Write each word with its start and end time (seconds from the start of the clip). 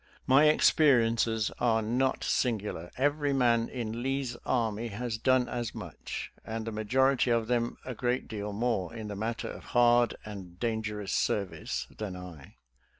My 0.25 0.45
experiences 0.45 1.51
are 1.59 1.83
not 1.83 2.23
singular; 2.23 2.89
every 2.97 3.33
man 3.33 3.69
in 3.69 4.01
Lee's 4.01 4.35
army 4.47 4.87
has 4.87 5.19
done 5.19 5.47
as 5.47 5.75
much, 5.75 6.31
and 6.43 6.65
the 6.65 6.71
majority 6.71 7.29
of 7.29 7.45
them 7.45 7.77
a 7.85 7.93
great 7.93 8.27
deal 8.27 8.51
more 8.51 8.95
in 8.95 9.09
the 9.09 9.15
matter 9.15 9.49
of 9.49 9.63
hard 9.77 10.15
and 10.25 10.59
dangerous 10.59 11.11
serv 11.11 11.53
ice, 11.53 11.85
than 11.95 12.15
I. 12.15 12.55